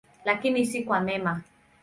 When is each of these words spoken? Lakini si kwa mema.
Lakini 0.25 0.65
si 0.65 0.83
kwa 0.83 0.99
mema. 0.99 1.41